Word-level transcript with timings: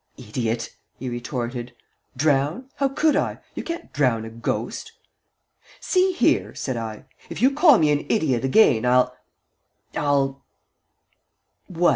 "Idiot!" 0.17 0.71
he 0.97 1.09
retorted. 1.09 1.75
"Drown? 2.17 2.71
How 2.77 2.89
could 2.89 3.15
I? 3.15 3.37
You 3.53 3.61
can't 3.63 3.93
drown 3.93 4.25
a 4.25 4.31
ghost!" 4.31 4.93
"See 5.79 6.13
here," 6.13 6.55
said 6.55 6.75
I, 6.75 7.05
"if 7.29 7.39
you 7.39 7.51
call 7.51 7.77
me 7.77 7.91
an 7.91 8.07
idiot 8.09 8.43
again, 8.43 8.83
I'll 8.83 9.15
I'll" 9.95 10.43
"What?" 11.67 11.89